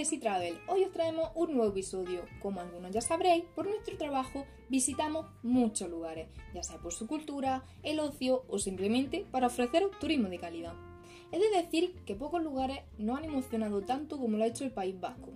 Ceci 0.00 0.16
Travel. 0.16 0.58
Hoy 0.66 0.84
os 0.84 0.92
traemos 0.92 1.28
un 1.34 1.52
nuevo 1.52 1.72
episodio. 1.72 2.24
Como 2.40 2.62
algunos 2.62 2.90
ya 2.90 3.02
sabréis, 3.02 3.44
por 3.54 3.66
nuestro 3.66 3.98
trabajo 3.98 4.46
visitamos 4.70 5.26
muchos 5.42 5.90
lugares, 5.90 6.30
ya 6.54 6.62
sea 6.62 6.78
por 6.78 6.94
su 6.94 7.06
cultura, 7.06 7.66
el 7.82 8.00
ocio 8.00 8.46
o 8.48 8.58
simplemente 8.58 9.26
para 9.30 9.48
ofreceros 9.48 9.90
turismo 9.98 10.30
de 10.30 10.38
calidad. 10.38 10.72
Es 11.30 11.40
de 11.40 11.50
decir 11.50 11.96
que 12.06 12.14
pocos 12.14 12.42
lugares 12.42 12.78
nos 12.96 13.18
han 13.18 13.26
emocionado 13.26 13.82
tanto 13.82 14.16
como 14.16 14.38
lo 14.38 14.44
ha 14.44 14.46
hecho 14.46 14.64
el 14.64 14.72
País 14.72 14.98
Vasco, 14.98 15.32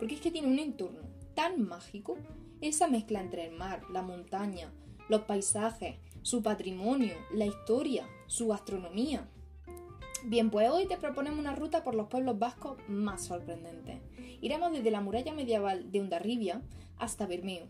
porque 0.00 0.16
es 0.16 0.20
que 0.20 0.32
tiene 0.32 0.48
un 0.48 0.58
entorno 0.58 1.02
tan 1.36 1.64
mágico, 1.64 2.18
esa 2.60 2.88
mezcla 2.88 3.20
entre 3.20 3.46
el 3.46 3.52
mar, 3.52 3.84
la 3.92 4.02
montaña, 4.02 4.72
los 5.08 5.20
paisajes, 5.20 5.98
su 6.22 6.42
patrimonio, 6.42 7.14
la 7.32 7.46
historia, 7.46 8.08
su 8.26 8.48
gastronomía, 8.48 9.30
Bien, 10.26 10.48
pues 10.48 10.70
hoy 10.70 10.86
te 10.86 10.96
proponemos 10.96 11.38
una 11.38 11.54
ruta 11.54 11.84
por 11.84 11.94
los 11.94 12.08
pueblos 12.08 12.38
vascos 12.38 12.78
más 12.88 13.22
sorprendentes. 13.22 13.98
Iremos 14.40 14.72
desde 14.72 14.90
la 14.90 15.02
muralla 15.02 15.34
medieval 15.34 15.92
de 15.92 16.00
Ondarribia 16.00 16.62
hasta 16.96 17.26
Bermeo. 17.26 17.66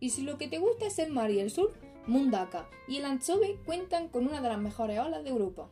Y 0.00 0.10
si 0.10 0.20
lo 0.20 0.36
que 0.36 0.46
te 0.46 0.58
gusta 0.58 0.86
es 0.86 0.98
el 0.98 1.10
mar 1.10 1.30
y 1.30 1.40
el 1.40 1.50
sur, 1.50 1.72
Mundaka 2.06 2.68
y 2.86 2.98
el 2.98 3.06
Anchove 3.06 3.56
cuentan 3.64 4.08
con 4.08 4.26
una 4.26 4.42
de 4.42 4.50
las 4.50 4.58
mejores 4.58 4.98
olas 4.98 5.24
de 5.24 5.30
Europa. 5.30 5.70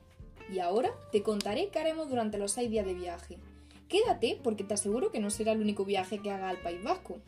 Y 0.50 0.60
ahora 0.60 0.90
te 1.10 1.22
contaré 1.22 1.68
qué 1.68 1.80
haremos 1.80 2.08
durante 2.08 2.38
los 2.38 2.52
seis 2.52 2.70
días 2.70 2.86
de 2.86 2.94
viaje. 2.94 3.36
Quédate 3.88 4.40
porque 4.42 4.64
te 4.64 4.72
aseguro 4.72 5.12
que 5.12 5.20
no 5.20 5.28
será 5.28 5.52
el 5.52 5.60
único 5.60 5.84
viaje 5.84 6.20
que 6.20 6.30
haga 6.30 6.48
al 6.48 6.62
País 6.62 6.82
Vasco. 6.82 7.18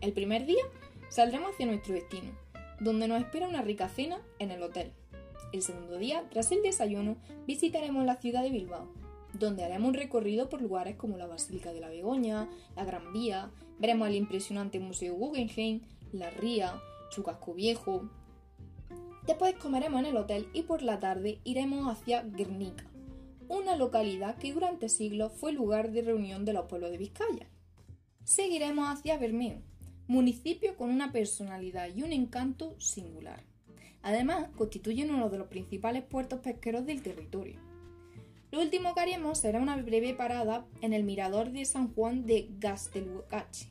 El 0.00 0.14
primer 0.14 0.46
día 0.46 0.64
saldremos 1.10 1.50
hacia 1.50 1.66
nuestro 1.66 1.92
destino, 1.92 2.32
donde 2.80 3.06
nos 3.06 3.20
espera 3.20 3.48
una 3.48 3.60
rica 3.60 3.90
cena 3.90 4.22
en 4.38 4.50
el 4.50 4.62
hotel. 4.62 4.92
El 5.52 5.62
segundo 5.62 5.98
día, 5.98 6.24
tras 6.30 6.52
el 6.52 6.62
desayuno, 6.62 7.16
visitaremos 7.46 8.04
la 8.04 8.16
ciudad 8.16 8.42
de 8.42 8.50
Bilbao, 8.50 8.86
donde 9.32 9.64
haremos 9.64 9.88
un 9.88 9.94
recorrido 9.94 10.48
por 10.48 10.62
lugares 10.62 10.94
como 10.96 11.16
la 11.16 11.26
Basílica 11.26 11.72
de 11.72 11.80
la 11.80 11.88
Begoña, 11.88 12.48
la 12.76 12.84
Gran 12.84 13.12
Vía, 13.12 13.50
veremos 13.80 14.08
el 14.08 14.14
impresionante 14.14 14.78
Museo 14.78 15.14
Guggenheim, 15.14 15.80
la 16.12 16.30
Ría, 16.30 16.80
su 17.10 17.24
casco 17.24 17.54
viejo. 17.54 18.08
Después 19.26 19.56
comeremos 19.56 20.00
en 20.00 20.06
el 20.06 20.16
hotel 20.16 20.48
y 20.52 20.62
por 20.62 20.82
la 20.82 21.00
tarde 21.00 21.40
iremos 21.42 21.88
hacia 21.88 22.22
Guernica, 22.22 22.86
una 23.48 23.74
localidad 23.74 24.36
que 24.36 24.52
durante 24.52 24.88
siglos 24.88 25.32
fue 25.34 25.52
lugar 25.52 25.90
de 25.90 26.02
reunión 26.02 26.44
de 26.44 26.52
los 26.52 26.66
pueblos 26.66 26.92
de 26.92 26.98
Vizcaya. 26.98 27.48
Seguiremos 28.22 28.88
hacia 28.88 29.18
Bermeo, 29.18 29.60
municipio 30.06 30.76
con 30.76 30.90
una 30.90 31.10
personalidad 31.10 31.88
y 31.94 32.04
un 32.04 32.12
encanto 32.12 32.78
singular. 32.78 33.49
Además, 34.02 34.48
constituyen 34.56 35.10
uno 35.10 35.28
de 35.28 35.38
los 35.38 35.48
principales 35.48 36.02
puertos 36.02 36.40
pesqueros 36.40 36.86
del 36.86 37.02
territorio. 37.02 37.60
Lo 38.50 38.60
último 38.60 38.94
que 38.94 39.00
haremos 39.00 39.38
será 39.38 39.60
una 39.60 39.76
breve 39.76 40.14
parada 40.14 40.66
en 40.80 40.92
el 40.92 41.04
mirador 41.04 41.52
de 41.52 41.64
San 41.64 41.92
Juan 41.94 42.26
de 42.26 42.48
Gastelbucache. 42.58 43.70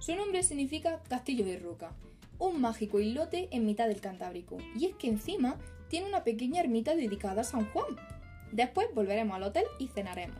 Su 0.00 0.16
nombre 0.16 0.42
significa 0.42 1.02
Castillo 1.08 1.44
de 1.44 1.58
Roca, 1.58 1.92
un 2.38 2.60
mágico 2.60 2.98
islote 2.98 3.48
en 3.52 3.64
mitad 3.64 3.86
del 3.86 4.00
Cantábrico, 4.00 4.58
y 4.76 4.86
es 4.86 4.96
que 4.96 5.08
encima 5.08 5.58
tiene 5.88 6.08
una 6.08 6.24
pequeña 6.24 6.60
ermita 6.60 6.96
dedicada 6.96 7.42
a 7.42 7.44
San 7.44 7.66
Juan. 7.70 7.96
Después 8.50 8.88
volveremos 8.94 9.36
al 9.36 9.44
hotel 9.44 9.64
y 9.78 9.86
cenaremos. 9.88 10.38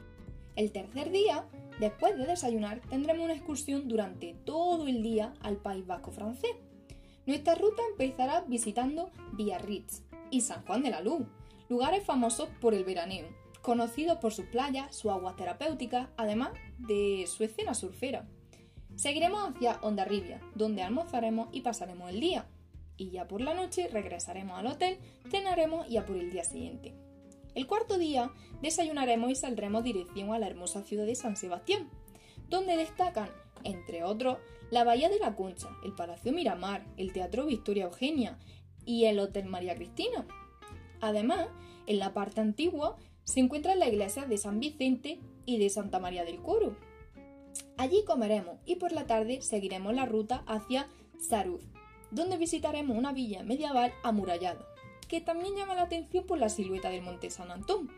El 0.57 0.73
tercer 0.73 1.11
día, 1.11 1.47
después 1.79 2.19
de 2.19 2.27
desayunar, 2.27 2.81
tendremos 2.91 3.25
una 3.25 3.35
excursión 3.35 3.87
durante 3.87 4.35
todo 4.45 4.89
el 4.89 5.03
día 5.03 5.35
al 5.41 5.59
País 5.59 5.87
Vasco 5.87 6.11
francés 6.11 6.51
nuestra 7.27 7.55
ruta 7.55 7.83
empezará 7.91 8.43
visitando 8.43 9.11
Biarritz 9.33 10.03
y 10.31 10.41
San 10.41 10.65
Juan 10.65 10.83
de 10.83 10.91
la 10.91 11.01
Luz, 11.01 11.27
lugares 11.69 12.05
famosos 12.05 12.49
por 12.61 12.75
el 12.75 12.85
veraneo, 12.85 13.29
conocidos 13.61 14.19
por 14.19 14.33
sus 14.33 14.47
playas, 14.47 14.95
su 14.95 15.11
agua 15.11 15.37
terapéutica, 15.37 16.11
además 16.17 16.51
de 16.79 17.25
su 17.29 17.45
escena 17.45 17.75
surfera. 17.75 18.29
Seguiremos 18.97 19.49
hacia 19.49 19.79
Ondarribia, 19.83 20.41
donde 20.55 20.83
almorzaremos 20.83 21.49
y 21.53 21.63
pasaremos 21.63 22.11
el 22.11 22.21
día. 22.21 22.47
Y 22.97 23.11
ya 23.11 23.27
por 23.27 23.41
la 23.41 23.55
noche 23.55 23.89
regresaremos 23.89 24.59
al 24.59 24.67
hotel, 24.67 24.99
cenaremos 25.31 25.89
y 25.89 25.97
a 25.97 26.05
por 26.05 26.17
el 26.17 26.31
día 26.31 26.45
siguiente. 26.45 26.95
El 27.55 27.67
cuarto 27.67 27.99
día 27.99 28.31
desayunaremos 28.61 29.31
y 29.31 29.35
saldremos 29.35 29.85
dirección 29.85 30.33
a 30.33 30.39
la 30.39 30.47
hermosa 30.47 30.83
ciudad 30.83 31.07
de 31.07 31.15
San 31.15 31.37
Sebastián, 31.37 31.89
donde 32.49 32.77
destacan, 32.77 33.31
entre 33.65 34.05
otros, 34.05 34.39
la 34.73 34.85
Bahía 34.85 35.11
de 35.11 35.19
la 35.19 35.37
Concha, 35.37 35.69
el 35.85 35.93
Palacio 35.93 36.33
Miramar, 36.33 36.87
el 36.97 37.13
Teatro 37.13 37.45
Victoria 37.45 37.85
Eugenia 37.85 38.39
y 38.87 39.05
el 39.05 39.19
Hotel 39.19 39.45
María 39.45 39.75
Cristina. 39.75 40.27
Además, 41.03 41.47
en 41.87 41.99
la 41.99 42.15
parte 42.15 42.41
antigua 42.41 42.97
se 43.23 43.41
encuentran 43.41 43.79
las 43.79 43.89
iglesias 43.89 44.31
de 44.31 44.39
San 44.39 44.61
Vicente 44.61 45.21
y 45.45 45.59
de 45.59 45.69
Santa 45.69 45.99
María 45.99 46.25
del 46.25 46.41
Coro. 46.41 46.75
Allí 47.77 48.03
comeremos 48.07 48.61
y 48.65 48.77
por 48.77 48.93
la 48.93 49.07
tarde 49.07 49.43
seguiremos 49.43 49.95
la 49.95 50.07
ruta 50.07 50.43
hacia 50.47 50.89
Saruz, 51.19 51.63
donde 52.11 52.39
visitaremos 52.39 52.97
una 52.97 53.13
villa 53.13 53.43
medieval 53.43 53.93
amurallada, 54.03 54.67
que 55.07 55.21
también 55.21 55.55
llama 55.55 55.75
la 55.75 55.83
atención 55.83 56.25
por 56.25 56.39
la 56.39 56.49
silueta 56.49 56.89
del 56.89 57.03
Monte 57.03 57.29
San 57.29 57.51
Antón. 57.51 57.91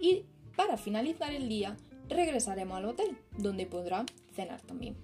Y 0.00 0.24
para 0.56 0.78
finalizar 0.78 1.34
el 1.34 1.46
día, 1.46 1.76
regresaremos 2.08 2.78
al 2.78 2.86
hotel, 2.86 3.18
donde 3.36 3.66
podrá 3.66 4.06
cenar 4.34 4.62
también. 4.62 4.96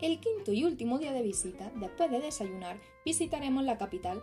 El 0.00 0.20
quinto 0.20 0.52
y 0.52 0.64
último 0.64 1.00
día 1.00 1.12
de 1.12 1.22
visita, 1.22 1.72
después 1.74 2.08
de 2.08 2.20
desayunar, 2.20 2.78
visitaremos 3.04 3.64
la 3.64 3.78
capital, 3.78 4.22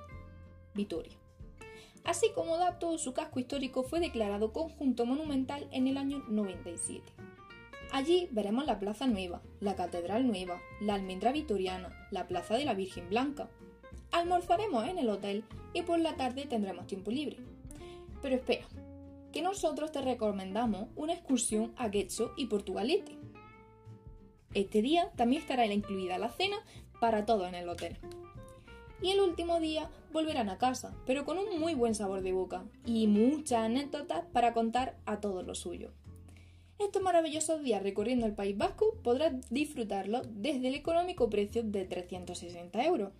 Vitoria. 0.74 1.18
Así 2.06 2.32
como 2.34 2.58
dato, 2.58 2.98
su 2.98 3.14
casco 3.14 3.42
histórico 3.42 3.84
fue 3.84 4.00
declarado 4.00 4.54
conjunto 4.54 5.06
monumental 5.06 5.68
en 5.72 5.88
el 5.88 5.98
año 5.98 6.24
97. 6.30 7.04
Allí 7.92 8.30
veremos 8.32 8.66
la 8.66 8.80
Plaza 8.80 9.06
Nueva, 9.06 9.42
la 9.60 9.76
Catedral 9.76 10.26
Nueva, 10.26 10.62
la 10.80 10.94
Almendra 10.94 11.34
Vitoriana, 11.34 12.08
la 12.10 12.26
Plaza 12.26 12.56
de 12.56 12.64
la 12.64 12.74
Virgen 12.74 13.10
Blanca. 13.10 13.50
Almorzaremos 14.12 14.88
en 14.88 14.98
el 14.98 15.10
hotel 15.10 15.44
y 15.74 15.82
por 15.82 16.00
la 16.00 16.16
tarde 16.16 16.46
tendremos 16.46 16.88
tiempo 16.88 17.12
libre. 17.12 17.38
Pero 18.22 18.36
espera, 18.36 18.66
que 19.34 19.42
nosotros 19.42 19.92
te 19.92 20.02
recomendamos 20.02 20.88
una 20.96 21.12
excursión 21.12 21.74
a 21.76 21.90
Getxo 21.90 22.32
y 22.38 22.46
Portugalete 22.46 23.25
este 24.56 24.82
día 24.82 25.12
también 25.16 25.42
estará 25.42 25.66
incluida 25.68 26.18
la 26.18 26.30
cena 26.30 26.58
para 27.00 27.26
todos 27.26 27.48
en 27.48 27.56
el 27.56 27.70
hotel. 27.70 27.98
Y 29.02 29.12
el 29.12 29.20
último 29.20 29.60
día 29.60 29.92
volverán 30.14 30.50
a 30.50 30.58
casa, 30.58 30.96
pero 31.06 31.26
con 31.26 31.38
un 31.38 31.60
muy 31.60 31.76
buen 31.76 31.94
sabor 31.94 32.22
de 32.22 32.32
boca 32.32 32.64
y 32.86 33.08
muchas 33.08 33.66
anécdotas 33.66 34.24
para 34.32 34.54
contar 34.54 34.98
a 35.06 35.20
todos 35.20 35.46
los 35.46 35.60
suyos. 35.60 35.92
Estos 36.80 37.02
maravillosos 37.02 37.62
días 37.64 37.84
recorriendo 37.84 38.26
el 38.26 38.34
País 38.34 38.58
Vasco 38.58 38.98
podrás 39.04 39.34
disfrutarlo 39.50 40.22
desde 40.30 40.70
el 40.70 40.76
económico 40.76 41.30
precio 41.30 41.64
de 41.64 41.86
360 41.86 42.84
euros. 42.86 43.12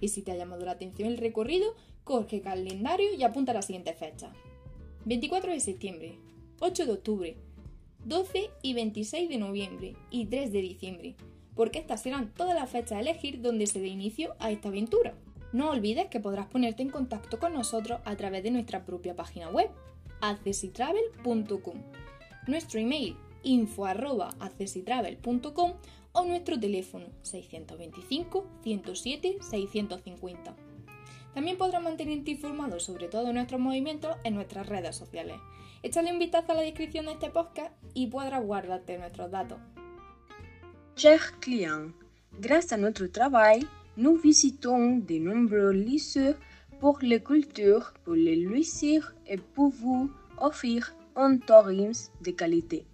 Y 0.00 0.08
si 0.08 0.22
te 0.22 0.32
ha 0.32 0.36
llamado 0.36 0.64
la 0.64 0.72
atención 0.72 1.08
el 1.08 1.16
recorrido, 1.16 1.74
coge 2.04 2.42
calendario 2.42 3.14
y 3.14 3.22
apunta 3.22 3.52
a 3.52 3.56
la 3.56 3.62
siguiente 3.62 3.94
fecha. 3.94 4.32
24 5.06 5.52
de 5.52 5.60
septiembre, 5.60 6.18
8 6.60 6.86
de 6.86 6.92
octubre, 6.92 7.36
12 8.06 8.50
y 8.62 8.72
26 8.72 9.28
de 9.28 9.36
noviembre 9.36 9.94
y 10.10 10.24
3 10.26 10.52
de 10.52 10.62
diciembre, 10.62 11.16
porque 11.56 11.80
estas 11.80 12.02
serán 12.02 12.32
todas 12.32 12.54
las 12.54 12.70
fechas 12.70 12.92
a 12.92 13.00
elegir 13.00 13.42
donde 13.42 13.66
se 13.66 13.80
dé 13.80 13.88
inicio 13.88 14.36
a 14.38 14.52
esta 14.52 14.68
aventura. 14.68 15.14
No 15.52 15.70
olvides 15.70 16.06
que 16.06 16.20
podrás 16.20 16.46
ponerte 16.46 16.82
en 16.82 16.90
contacto 16.90 17.40
con 17.40 17.52
nosotros 17.52 17.98
a 18.04 18.14
través 18.14 18.44
de 18.44 18.52
nuestra 18.52 18.84
propia 18.84 19.16
página 19.16 19.48
web, 19.48 19.70
accesitravel.com, 20.20 21.82
nuestro 22.46 22.78
email 22.78 23.16
info.accesitravel.com 23.42 25.72
o 26.12 26.24
nuestro 26.24 26.60
teléfono 26.60 27.06
625 27.22 28.46
107 28.62 29.38
650. 29.40 30.54
También 31.34 31.58
podrás 31.58 31.82
mantenerte 31.82 32.30
informado 32.30 32.78
sobre 32.78 33.08
todos 33.08 33.34
nuestros 33.34 33.60
movimientos 33.60 34.16
en 34.22 34.36
nuestras 34.36 34.68
redes 34.68 34.94
sociales. 34.94 35.38
Échale 35.82 36.12
un 36.12 36.18
vistazo 36.18 36.52
a 36.52 36.54
la 36.54 36.62
descripción 36.62 37.06
de 37.06 37.12
este 37.12 37.30
podcast 37.30 37.72
y 37.94 38.06
podrás 38.06 38.42
guardarte 38.42 38.98
nuestros 38.98 39.30
datos. 39.30 39.58
Chers 40.96 41.32
clients, 41.40 41.92
grâce 42.40 42.72
à 42.72 42.76
notre 42.78 43.06
travail, 43.06 43.66
nous 43.96 44.16
visitons 44.16 44.96
de 44.96 45.18
nombreux 45.18 45.72
lycées 45.72 46.34
pour 46.80 46.98
les 47.02 47.22
cultures, 47.22 47.92
pour 48.04 48.14
les 48.14 48.36
loisirs 48.36 49.14
et 49.26 49.36
pour 49.36 49.70
vous 49.70 50.10
offrir 50.38 50.94
un 51.14 51.38
tourisme 51.38 52.12
de 52.22 52.30
qualité. 52.30 52.86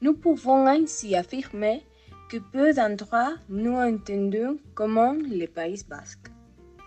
Nous 0.00 0.14
pouvons 0.14 0.66
ainsi 0.66 1.16
affirmer 1.16 1.82
que 2.30 2.36
peu 2.38 2.72
d'endroits 2.74 3.34
nous 3.48 3.76
entendons 3.76 4.58
comme 4.74 5.22
le 5.22 5.46
Pays 5.46 5.84
Basque. 5.88 6.28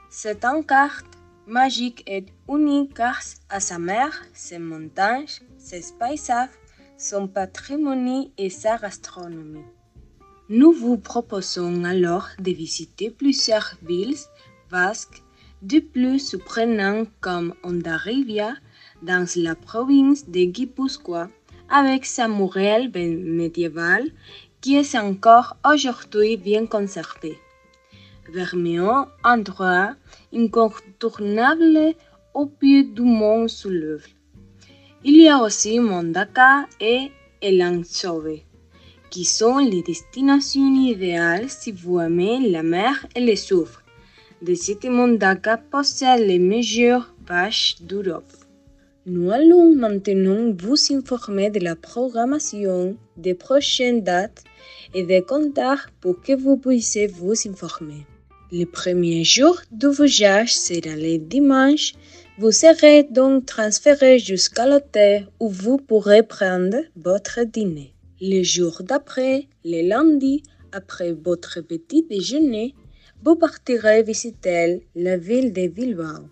Cette 0.10 0.46
encarte 0.46 1.17
magique 1.48 2.04
est 2.08 2.28
unique 2.50 2.94
grâce 2.94 3.38
à 3.50 3.60
sa 3.60 3.80
mer, 3.80 4.12
ses 4.34 4.60
montagnes, 4.60 5.26
ses 5.58 5.82
paysages, 5.98 6.50
son 6.98 7.28
patrimoine 7.28 8.26
et 8.38 8.50
sa 8.50 8.78
gastronomie. 8.78 9.64
Nous 10.50 10.74
vous 10.74 10.98
proposons 10.98 11.84
alors 11.86 12.28
de 12.40 12.52
visiter 12.52 13.10
plusieurs 13.10 13.78
villes 13.82 14.18
basques 14.70 15.24
de 15.62 15.80
plus 15.80 16.20
surprenantes 16.20 17.10
comme 17.22 17.54
Ondarribia 17.64 18.54
dans 19.02 19.26
la 19.38 19.56
province 19.56 20.28
de 20.30 20.44
Guipúzcoa, 20.46 21.30
avec 21.70 22.06
sa 22.06 22.28
murale 22.28 22.92
médiévale 22.94 24.10
qui 24.62 24.76
est 24.76 24.96
encore 24.96 25.58
aujourd'hui 25.66 26.38
bien 26.38 26.66
conservée. 26.66 27.38
Verméon, 28.30 29.08
endroit 29.24 29.96
incontournable 30.34 31.94
au 32.34 32.46
pied 32.46 32.84
du 32.84 33.02
mont 33.02 33.48
Souleuve. 33.48 34.06
Il 35.04 35.22
y 35.22 35.30
a 35.30 35.40
aussi 35.40 35.80
Mondaka 35.80 36.66
et 36.82 37.12
Elangchove, 37.42 38.40
qui 39.10 39.24
sont 39.24 39.60
les 39.60 39.82
destinations 39.82 40.76
idéales 40.76 41.50
si 41.50 41.72
vous 41.72 42.00
aimez 42.00 42.50
la 42.50 42.64
mer 42.64 43.06
et 43.16 43.22
les 43.22 43.36
soufres. 43.36 43.84
De 44.42 44.54
cette 44.54 44.86
Mondaka 44.86 45.58
possède 45.58 46.28
les 46.28 46.40
meilleures 46.40 47.14
vaches 47.26 47.78
d'Europe. 47.82 48.34
Nous 49.06 49.32
allons 49.32 49.74
maintenant 49.74 50.54
vous 50.60 50.76
informer 50.92 51.50
de 51.50 51.60
la 51.60 51.78
programmation 51.78 52.98
des 53.16 53.36
prochaines 53.36 54.04
dates 54.04 54.44
et 54.94 55.04
des 55.04 55.22
contacts 55.22 55.90
pour 56.02 56.20
que 56.22 56.34
vous 56.34 56.58
puissiez 56.58 57.08
vous 57.08 57.34
informer. 57.48 58.06
Le 58.50 58.64
premier 58.64 59.26
jour 59.26 59.60
du 59.72 59.88
voyage 59.88 60.56
sera 60.56 60.96
le 60.96 61.18
dimanche. 61.18 61.96
Vous 62.38 62.54
serez 62.54 63.04
donc 63.04 63.46
transféré 63.46 64.20
jusqu'à 64.20 64.66
l'hôtel 64.66 65.28
où 65.42 65.50
vous 65.50 65.78
pourrez 65.78 66.24
prendre 66.24 66.78
votre 66.96 67.44
dîner. 67.44 67.94
Le 68.22 68.44
jour 68.44 68.84
d'après, 68.84 69.48
le 69.66 69.86
lundi, 69.90 70.44
après 70.72 71.12
votre 71.12 71.60
petit 71.60 72.04
déjeuner, 72.04 72.74
vous 73.22 73.36
partirez 73.36 74.02
visiter 74.02 74.88
la 74.96 75.18
ville 75.18 75.52
de 75.52 75.68
Bilbao. 75.68 76.30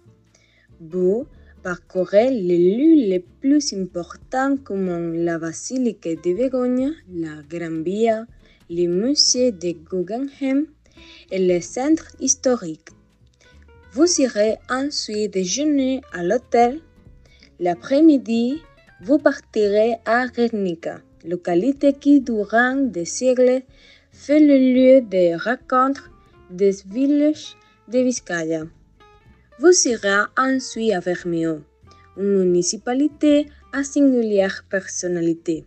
Vous 0.80 1.28
parcourez 1.64 2.32
les 2.32 2.78
lieux 2.78 3.10
les 3.10 3.26
plus 3.42 3.74
importants 3.74 4.56
comme 4.56 5.16
la 5.16 5.38
basilique 5.38 6.08
de 6.24 6.34
Begogne, 6.34 6.94
la 7.14 7.42
Gran 7.50 7.82
Via, 7.84 8.26
le 8.70 8.88
musée 8.88 9.52
de 9.52 9.72
Guggenheim, 9.72 10.66
et 11.32 11.40
le 11.40 11.62
centre 11.62 12.08
historique. 12.20 12.90
Vous 13.94 14.08
irez 14.20 14.58
ensuite 14.70 15.32
déjeuner 15.32 16.02
à 16.12 16.24
l'hôtel. 16.24 16.82
L'après-midi, 17.60 18.62
vous 19.02 19.18
partirez 19.18 19.96
à 20.06 20.28
Guernica, 20.28 21.02
localité 21.24 21.94
qui, 21.94 22.22
durant 22.22 22.76
des 22.76 23.06
siècles, 23.06 23.62
fait 24.12 24.40
le 24.40 24.58
lieu 24.58 25.02
de 25.02 25.38
rencontre 25.42 26.10
des 26.50 26.76
villages 26.88 27.56
de 27.88 28.00
Vizcaya. 28.00 28.64
Vous 29.60 29.88
irez 29.88 30.26
ensuite 30.38 30.94
à 30.94 31.00
Vermeo, 31.00 31.62
une 32.18 32.40
municipalité 32.40 33.48
à 33.72 33.84
singulière 33.84 34.66
personnalité. 34.70 35.66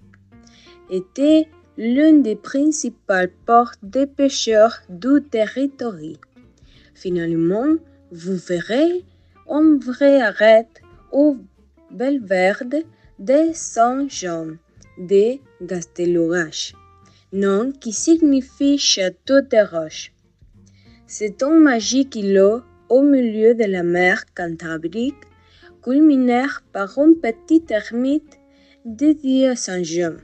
L'un 1.78 2.14
des 2.14 2.34
principaux 2.34 3.30
ports 3.46 3.76
de 3.84 4.04
pêcheurs 4.04 4.82
du 4.88 5.22
territoire. 5.22 6.18
Finalement, 6.92 7.76
vous 8.10 8.34
verrez 8.34 9.04
un 9.48 9.78
vrai 9.78 10.20
arrêt 10.20 10.66
au 11.12 11.36
Belverde 11.92 12.82
de 13.20 13.52
Saint-Jean 13.54 14.56
de 14.98 15.38
Gastelourage, 15.62 16.74
nom 17.32 17.70
qui 17.70 17.92
signifie 17.92 18.76
château 18.78 19.40
de 19.40 19.64
roche. 19.70 20.12
C'est 21.06 21.44
un 21.44 21.60
magique 21.60 22.16
îlot 22.16 22.62
au 22.88 23.02
milieu 23.02 23.54
de 23.54 23.64
la 23.64 23.84
mer 23.84 24.24
Cantabrique, 24.34 25.24
culminé 25.80 26.42
par 26.72 26.98
un 26.98 27.12
petit 27.14 27.64
ermite 27.70 28.36
dédié 28.84 29.50
à 29.50 29.54
Saint-Jean. 29.54 30.16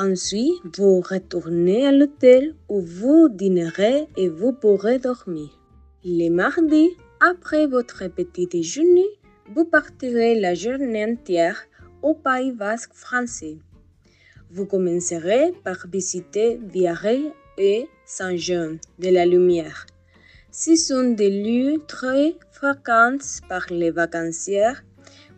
Ensuite, 0.00 0.78
vous 0.78 1.00
retournez 1.00 1.84
à 1.84 1.90
l'hôtel 1.90 2.54
où 2.68 2.80
vous 2.80 3.28
dînerez 3.28 4.06
et 4.16 4.28
vous 4.28 4.52
pourrez 4.52 5.00
dormir. 5.00 5.48
Le 6.04 6.30
mardi, 6.30 6.90
après 7.18 7.66
votre 7.66 8.06
petit 8.06 8.46
déjeuner, 8.46 9.08
vous 9.56 9.64
partirez 9.64 10.38
la 10.38 10.54
journée 10.54 11.04
entière 11.04 11.64
au 12.02 12.14
Pays 12.14 12.52
basque 12.52 12.94
français. 12.94 13.56
Vous 14.52 14.66
commencerez 14.66 15.50
par 15.64 15.88
visiter 15.92 16.60
Viarrey 16.62 17.32
et 17.58 17.88
Saint-Jean 18.06 18.76
de 19.00 19.08
la 19.08 19.26
Lumière. 19.26 19.84
Ce 20.52 20.76
sont 20.76 21.10
des 21.10 21.42
lieux 21.42 21.82
très 21.88 22.36
fréquents 22.52 23.18
par 23.48 23.66
les 23.70 23.90
vacanciers 23.90 24.74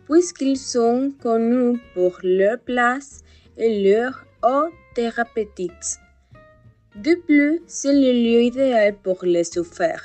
puisqu'ils 0.07 0.57
sont 0.57 1.11
connus 1.19 1.79
pour 1.95 2.19
leur 2.21 2.59
place 2.59 3.21
et 3.57 3.83
leur 3.83 4.23
eau 4.43 4.69
thérapeutique. 4.95 5.97
De 6.95 7.15
plus, 7.15 7.61
c'est 7.67 7.93
le 7.93 8.11
lieu 8.11 8.41
idéal 8.43 8.95
pour 9.01 9.23
les 9.23 9.43
souffrir. 9.43 10.01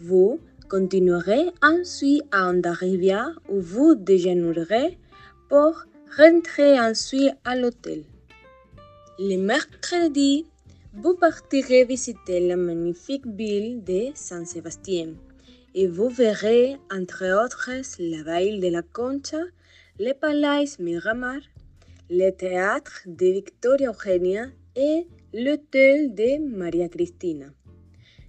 Vous 0.00 0.40
continuerez 0.68 1.50
ensuite 1.62 2.22
à 2.32 2.48
Andaribia 2.48 3.26
où 3.48 3.60
vous 3.60 3.94
déjeunerez 3.94 4.98
pour 5.48 5.84
rentrer 6.16 6.80
ensuite 6.80 7.34
à 7.44 7.54
l'hôtel. 7.56 8.04
Le 9.18 9.36
mercredi, 9.36 10.46
vous 10.94 11.14
partirez 11.14 11.84
visiter 11.84 12.40
la 12.40 12.56
magnifique 12.56 13.26
ville 13.26 13.82
de 13.84 14.10
Saint-Sébastien 14.14 15.14
et 15.74 15.86
vous 15.86 16.08
verrez 16.08 16.76
entre 16.90 17.24
autres 17.44 17.70
la 17.98 18.40
ville 18.40 18.60
de 18.60 18.68
la 18.68 18.82
Concha, 18.82 19.42
le 19.98 20.12
palais 20.12 20.64
Miramar, 20.78 21.40
le 22.10 22.30
théâtre 22.30 23.02
de 23.06 23.26
Victoria 23.26 23.90
Eugenia 23.90 24.46
et 24.76 25.06
l'hôtel 25.32 26.14
de 26.14 26.38
Maria 26.54 26.88
Cristina. 26.88 27.46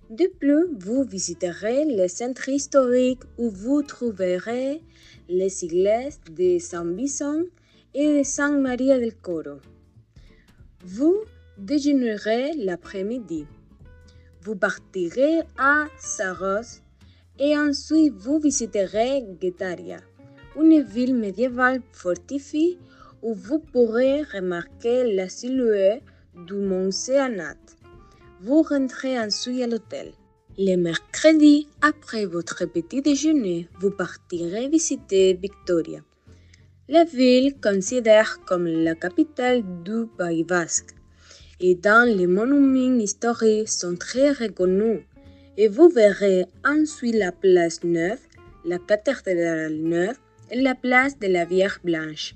De 0.10 0.28
plus, 0.40 0.68
vous 0.80 1.04
visiterez 1.04 1.84
le 1.84 2.08
centre 2.08 2.48
historique 2.48 3.24
où 3.38 3.50
vous 3.50 3.82
trouverez 3.82 4.82
les 5.28 5.66
églises 5.66 6.20
de 6.32 6.58
Saint 6.60 6.86
Bison 6.86 7.46
et 7.94 8.20
de 8.20 8.24
Saint 8.24 8.58
Maria 8.58 8.98
del 8.98 9.16
Coro. 9.16 9.60
Vous 10.86 11.18
déjeunerez 11.58 12.54
l'après-midi. 12.54 13.46
Vous 14.42 14.56
partirez 14.56 15.40
à 15.58 15.88
Saros 15.98 16.82
et 17.40 17.58
ensuite 17.58 18.14
vous 18.14 18.40
visiterez 18.40 19.24
Guetaria, 19.42 19.98
une 20.56 20.82
ville 20.82 21.16
médiévale 21.16 21.82
fortifiée 21.92 22.78
où 23.26 23.34
vous 23.34 23.58
pourrez 23.58 24.22
remarquer 24.22 25.16
la 25.16 25.28
silhouette 25.30 26.04
du 26.48 26.54
mont 26.54 26.92
Séanat. 26.92 27.58
Vous 28.42 28.62
rentrez 28.62 29.20
ensuite 29.20 29.64
à 29.64 29.68
l'hôtel. 29.68 30.12
Le 30.60 30.76
mercredi, 30.76 31.68
après 31.82 32.28
votre 32.28 32.66
petit 32.66 33.02
déjeuner, 33.02 33.68
vous 33.80 33.90
partirez 33.90 34.70
visiter 34.70 35.34
Victoria. 35.34 36.02
La 36.88 37.04
ville 37.04 37.56
considère 37.60 38.42
comme 38.46 38.68
la 38.68 38.94
capitale 38.94 39.64
du 39.84 40.06
Pays 40.20 40.44
basque 40.44 40.94
et 41.60 41.74
dans 41.74 42.08
les 42.08 42.28
monuments 42.28 43.00
historiques 43.00 43.70
sont 43.70 43.96
très 43.96 44.34
reconnus. 44.34 45.02
Et 45.58 45.68
vous 45.68 45.90
verrez 45.90 46.46
ensuite 46.64 47.16
la 47.16 47.32
place 47.32 47.84
Neuve, 47.84 48.20
la 48.66 48.78
cathédrale 48.78 49.78
Neuve 49.78 50.20
et 50.52 50.62
la 50.62 50.76
place 50.76 51.18
de 51.18 51.28
la 51.28 51.46
Vierge 51.46 51.80
Blanche. 51.84 52.36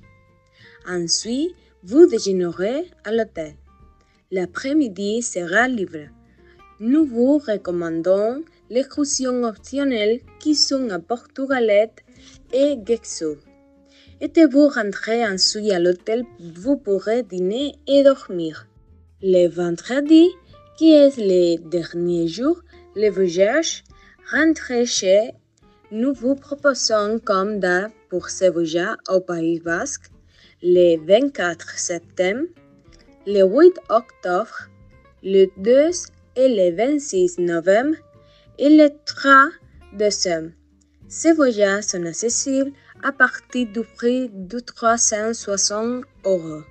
Ensuite, 0.90 1.56
vous 1.84 2.08
déjeunerez 2.08 2.90
à 3.04 3.12
l'hôtel. 3.12 3.54
L'après-midi 4.32 5.22
sera 5.22 5.68
libre. 5.68 6.10
Nous 6.80 7.06
vous 7.06 7.38
recommandons 7.38 8.44
l'excursion 8.72 9.44
optionnelle 9.44 10.20
qui 10.40 10.56
sont 10.56 10.90
à 10.90 10.98
Portugalette 10.98 12.00
et 12.54 12.76
Gexo. 12.84 13.38
Et 14.20 14.46
vous 14.52 14.68
rentrez 14.68 15.24
ensuite 15.24 15.72
à 15.72 15.78
l'hôtel, 15.78 16.26
vous 16.40 16.78
pourrez 16.78 17.22
dîner 17.22 17.76
et 17.86 18.02
dormir. 18.02 18.68
Le 19.22 19.48
vendredi, 19.48 20.28
qui 20.76 20.94
est 20.94 21.16
le 21.18 21.70
dernier 21.70 22.28
jour, 22.28 22.62
le 22.96 23.12
voyage, 23.12 23.84
rentrez 24.32 24.88
chez 24.88 25.34
nous 25.92 26.14
vous 26.14 26.36
proposons 26.36 27.20
comme 27.24 27.60
date 27.60 27.92
pour 28.10 28.30
ce 28.30 28.46
voyage 28.46 28.98
au 29.08 29.20
Pays 29.20 29.60
Basque 29.60 30.12
le 30.62 30.98
24 30.98 31.80
septembre, 31.80 32.48
le 33.26 33.44
8 33.44 33.80
octobre, 33.90 34.70
le 35.24 35.48
2 35.58 35.90
et 36.36 36.50
le 36.50 36.76
26 36.76 37.40
novembre 37.40 37.96
et 38.58 38.70
le 38.70 38.90
3 39.06 39.50
décembre. 39.94 40.52
Ces 41.08 41.34
voyages 41.34 41.86
sont 41.86 42.06
accessibles 42.06 42.72
à 43.04 43.12
partir 43.12 43.68
du 43.68 43.82
prix 43.96 44.30
de 44.34 44.60
360 44.60 46.04
euros. 46.26 46.64